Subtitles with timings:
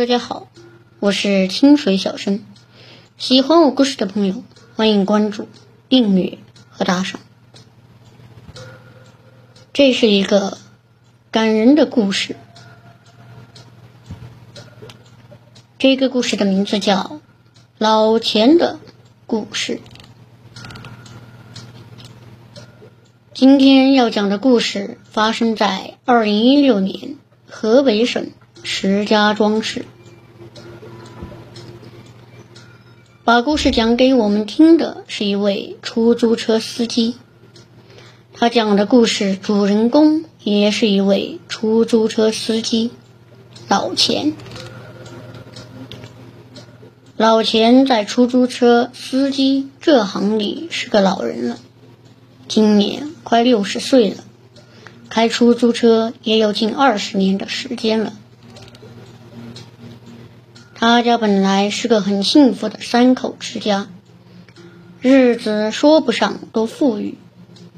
[0.00, 0.48] 大家好，
[0.98, 2.42] 我是清水小生。
[3.18, 4.42] 喜欢我故事的朋友，
[4.74, 5.46] 欢迎关注、
[5.90, 6.38] 订阅
[6.70, 7.20] 和打赏。
[9.74, 10.56] 这是一个
[11.30, 12.36] 感人的故事。
[15.78, 16.96] 这个故事的名字叫
[17.76, 18.80] 《老钱的
[19.26, 19.80] 故事》。
[23.34, 28.30] 今天要讲的故事发生在二零一六年河北省。
[28.62, 29.86] 石家庄市，
[33.24, 37.16] 把故事讲给我们听的是一位出租车司机。
[38.34, 42.90] 他讲的故事主人公也是一位出租车司机，
[43.68, 44.34] 老钱。
[47.16, 51.58] 老钱在出租车司机这行里是个老人了，
[52.48, 54.24] 今年快六十岁了，
[55.08, 58.14] 开出租车也有近二十年的时间了。
[60.80, 63.88] 他家本来是个很幸福的三口之家，
[65.02, 67.18] 日子说不上多富裕，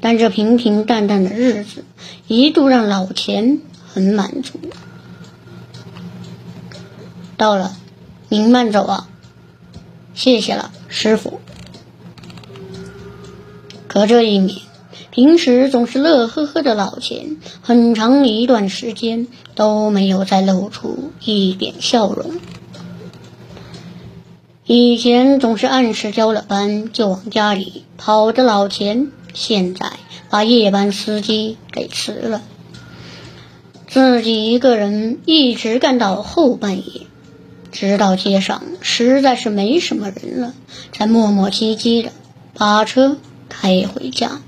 [0.00, 1.84] 但这平平淡淡的日子
[2.26, 4.58] 一度让老钱很满足。
[7.36, 7.76] 到了，
[8.28, 9.08] 您慢走啊，
[10.14, 11.38] 谢谢了，师傅。
[13.86, 14.58] 可这一年，
[15.12, 22.32] 平时总是乐呵呵的老钱，很长一段时间都没有再露出一点笑容。
[24.70, 29.92] 以前总是按时交了班就往家里跑的老钱，现在
[30.28, 32.42] 把夜班司机给辞了，
[33.86, 37.06] 自己一个人一直干到后半夜，
[37.72, 40.52] 直到街上实在是没什么人了，
[40.92, 42.10] 才磨磨唧唧的
[42.52, 43.16] 把车
[43.48, 44.42] 开回家。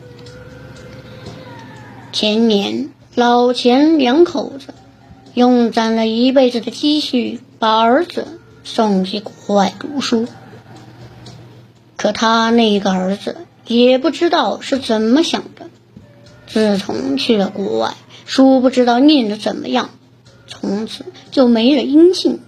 [2.12, 4.74] 前年老钱两口子
[5.32, 8.36] 用攒了一辈子的积蓄把儿子。
[8.62, 10.26] 送去国外读书，
[11.96, 15.68] 可他那个儿子也不知道是怎么想的。
[16.46, 17.94] 自从去了国外，
[18.26, 19.90] 书不知道念的怎么样，
[20.46, 22.40] 从此就没了音信。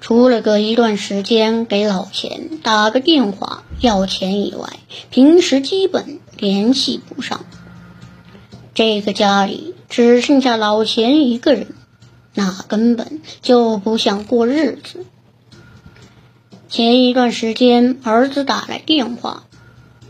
[0.00, 4.78] 除了隔一段时间给老钱打个电话要钱以外，
[5.10, 7.44] 平时基本联系不上。
[8.72, 11.68] 这个家里只剩下老钱一个人。
[12.36, 15.06] 那根本就不像过日子。
[16.68, 19.44] 前一段时间，儿子打来电话，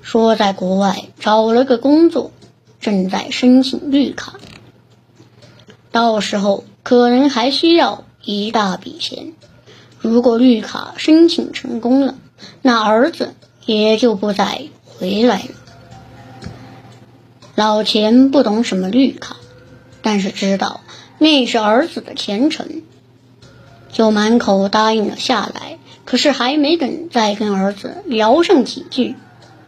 [0.02, 2.32] 说在国外找了个工作，
[2.80, 4.34] 正在申请绿卡，
[5.92, 9.32] 到时候可能还需要一大笔钱。
[10.00, 12.16] 如果绿卡申请成功了，
[12.60, 13.34] 那儿子
[13.64, 15.50] 也就不再回来了。
[17.54, 19.36] 老钱不懂什么绿卡，
[20.02, 20.80] 但是知道。
[21.18, 22.82] 那是儿子的前程，
[23.90, 25.78] 就满口答应了下来。
[26.04, 29.16] 可是还没等再跟儿子聊上几句，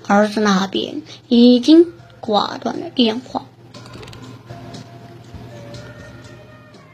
[0.06, 1.86] 儿子那边已经
[2.20, 3.44] 挂断了电话。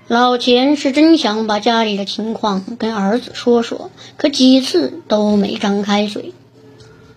[0.06, 6.32] 老钱是真想把家里的情况跟儿子说说，可几次都没张开嘴。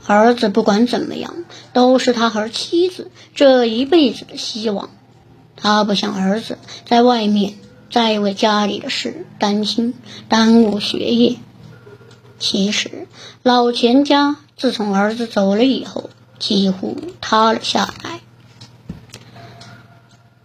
[0.06, 1.34] 儿子不管怎么样，
[1.74, 4.90] 都是他和妻子这一辈子的希望。
[5.58, 7.56] 他不想儿子在外面
[7.92, 9.96] 再为家里的事担心，
[10.30, 11.36] 耽误学业。
[12.40, 13.08] 其实
[13.42, 18.22] 老钱家自从儿子走了以后，几乎塌了下来。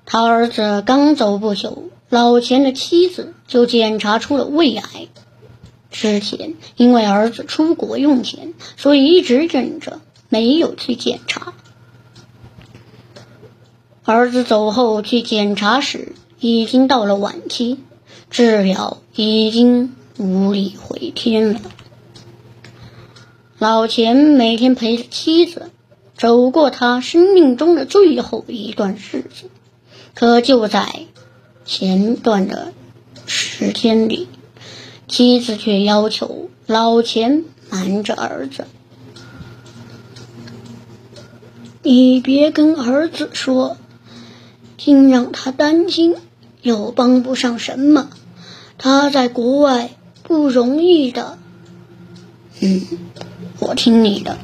[0.06, 5.08] 他儿子刚走不久，老钱的妻子就检查出了胃癌。
[5.90, 10.00] 之前因为儿子出国用钱，所以一直忍着
[10.30, 11.52] 没有去检查。
[14.04, 17.78] 儿子走后去检查时，已经到了晚期，
[18.30, 21.60] 治疗已经无力回天了。
[23.58, 25.70] 老钱每天陪着妻子
[26.18, 29.48] 走过他生命中的最后一段日子，
[30.14, 31.06] 可就在
[31.64, 32.72] 前段的
[33.26, 34.26] 时间里，
[35.06, 38.66] 妻子却要求老钱瞒着儿子，
[41.84, 43.76] 你别跟儿子说。
[44.76, 46.16] 听让他担心，
[46.60, 48.10] 又帮不上什么。
[48.78, 49.90] 他在国外
[50.22, 51.38] 不容易的。
[52.60, 52.82] 嗯，
[53.58, 54.38] 我听你的。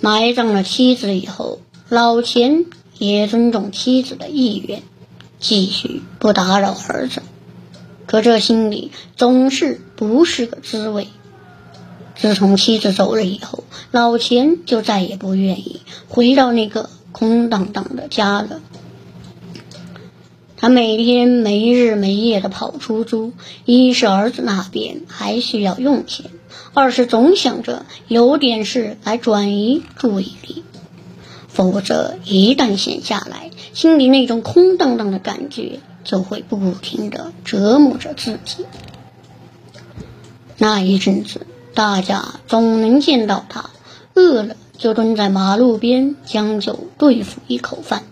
[0.00, 2.64] 埋葬了妻子以后，老钱
[2.98, 4.82] 也尊重妻子的意愿，
[5.38, 7.22] 继续不打扰儿子。
[8.06, 11.08] 可这心里总是不是个滋味。
[12.16, 16.90] 自从妻子走了以后，老钱就再也不愿意回到那个。
[17.12, 18.60] 空荡荡的家了。
[20.56, 23.32] 他每天没日没夜的跑出租，
[23.64, 26.30] 一是儿子那边还需要用钱，
[26.74, 30.62] 二是总想着有点事来转移注意力，
[31.48, 38.66] 否则一旦闲下来，心里那种空荡荡的感觉就会不停的折磨着自己。
[40.58, 43.70] 那一阵子，大家总能见到他，
[44.12, 48.02] 饿了就蹲在马路边将就对付一口饭。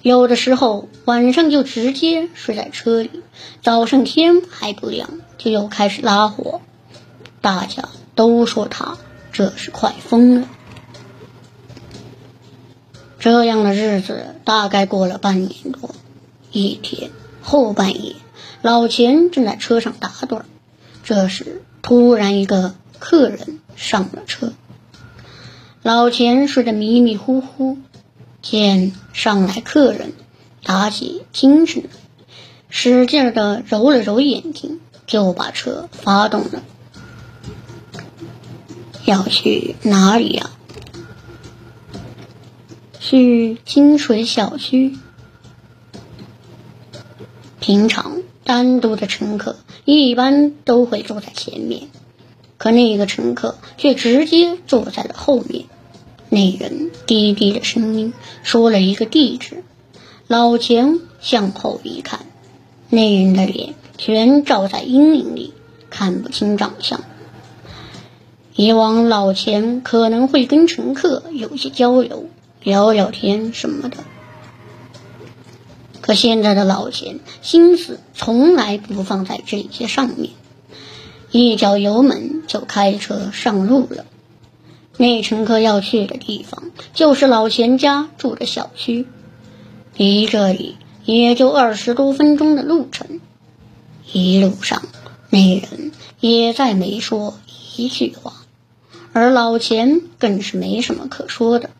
[0.00, 3.10] 有的时候晚上就直接睡在车里，
[3.60, 6.62] 早上天还不亮就又开始拉活，
[7.42, 8.96] 大家都说他
[9.30, 10.48] 这是快疯了。
[13.18, 15.94] 这样的日子大概过了半年多，
[16.50, 17.10] 一天
[17.42, 18.16] 后半夜，
[18.62, 20.40] 老钱正在车上打盹，
[21.04, 24.54] 这时突然一个客人上了车，
[25.82, 27.78] 老钱睡得迷迷糊糊。
[28.42, 30.14] 见上来客人，
[30.62, 31.84] 打起精神，
[32.70, 36.62] 使劲的揉了揉眼睛，就把车发动了。
[39.04, 40.50] 要去哪里呀？
[42.98, 44.96] 去金水小区。
[47.58, 51.88] 平常单独的乘客一般都会坐在前面，
[52.60, 55.64] 可那个乘客却直接坐在了后面。
[56.28, 58.12] 那人低低的声音
[58.42, 59.64] 说了一个地址，
[60.26, 62.20] 老钱向后一看，
[62.90, 65.54] 那人的脸全照在阴影里，
[65.88, 67.00] 看不清长相。
[68.54, 72.26] 以往老钱可能会跟乘客有些交流，
[72.62, 73.96] 聊聊天什么的，
[76.02, 80.28] 可现在的老钱心思从来不放在这些上面，
[81.30, 84.04] 一脚油门就开车上路了。
[84.96, 89.06] 那乘客要去的地方就是老钱家住的小区，
[89.96, 93.20] 离这里也就二十多分钟的路程。
[94.12, 94.82] 一路上，
[95.30, 97.38] 那人也再没说
[97.76, 98.32] 一句话，
[99.12, 101.70] 而老钱更是没什么可说的。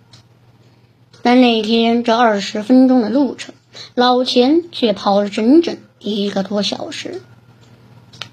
[1.22, 3.56] 但那天这二十分钟的路程，
[3.96, 7.20] 老钱却跑了整整一个多小时。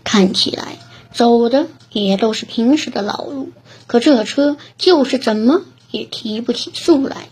[0.04, 0.78] 看起来
[1.18, 3.50] 走的也都是平时的老路。
[3.88, 7.30] 可这车就是怎么也提不起速来，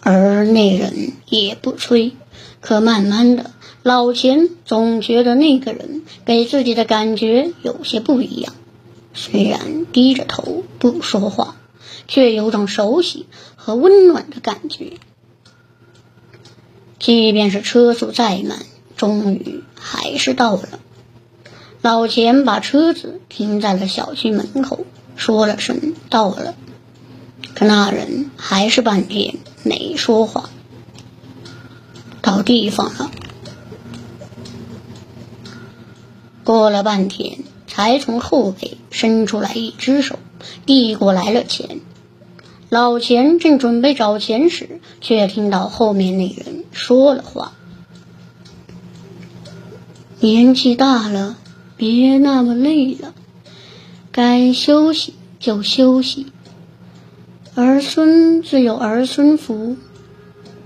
[0.00, 2.12] 而那人也不催。
[2.60, 3.50] 可慢慢的，
[3.82, 8.54] 老钱总觉得那个人给自己的感觉有些不一样。
[9.14, 11.56] 虽然低着头不说话，
[12.06, 13.26] 却有种熟悉
[13.56, 14.92] 和温暖的感觉。
[17.00, 18.60] 即便是车速再慢，
[18.96, 20.78] 终于还是到了。
[21.82, 24.86] 老钱把车子停在了小区门口，
[25.16, 26.54] 说了声“到了”，
[27.56, 29.34] 可那人还是半天
[29.64, 30.48] 没说话。
[32.20, 33.10] 到地方了，
[36.44, 40.20] 过了半天，才从后背伸出来一只手，
[40.64, 41.80] 递过来了钱。
[42.68, 47.54] 老钱正准备找钱时，却听到后面那人说了话
[50.20, 51.38] ：“年纪大了。”
[51.82, 53.12] 别那么累了，
[54.12, 56.28] 该休息就休息。
[57.56, 59.76] 儿孙自有儿孙福，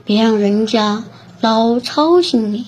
[0.04, 1.04] 别让人家
[1.40, 2.66] 老操心你。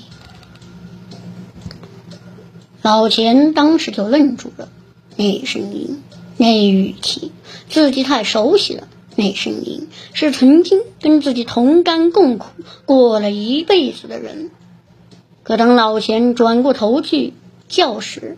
[2.80, 4.70] 老钱当时就愣住了，
[5.16, 6.02] 那声音，
[6.38, 7.32] 那语气，
[7.68, 8.88] 自己太熟悉了。
[9.14, 12.46] 那声音是曾经跟自己同甘共苦
[12.86, 14.50] 过了一辈子的人。
[15.42, 17.34] 可当老钱转过头去。
[17.68, 18.36] 教室，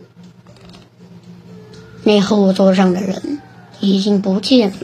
[2.02, 3.40] 那后座上的人
[3.78, 4.76] 已经不见了。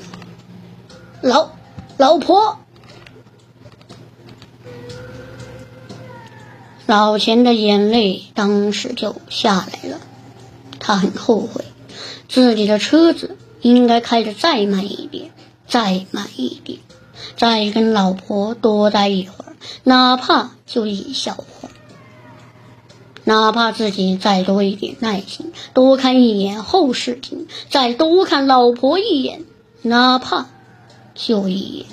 [1.21, 1.50] 老
[1.97, 2.59] 老婆，
[6.87, 10.00] 老钱的眼泪当时就下来了。
[10.79, 11.65] 他很后悔，
[12.29, 15.33] 自己的车子应该开得再慢一点，
[15.67, 16.79] 再慢一点，
[17.37, 21.45] 再跟老婆多待一会儿，哪怕就一小会。
[23.28, 29.45] 哪怕自己再多一点耐心，多看一眼后视镜，再多看老婆一眼，
[29.83, 30.47] 哪怕
[31.12, 31.87] 就一眼，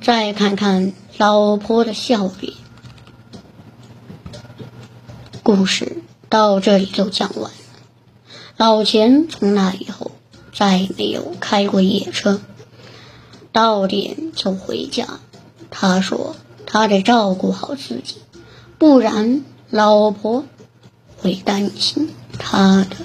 [0.00, 2.52] 再看看老婆的笑脸。
[5.42, 7.50] 故事到这里就讲完。
[8.56, 10.12] 老钱从那以后
[10.54, 12.40] 再没有开过夜车，
[13.50, 15.18] 到点就回家。
[15.70, 16.36] 他说
[16.66, 18.14] 他得照顾好自己。
[18.80, 20.46] 不然，老婆
[21.18, 22.08] 会担心
[22.38, 22.96] 他的。